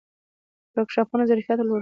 [0.75, 1.79] ورکشاپونه ظرفیت لوړوي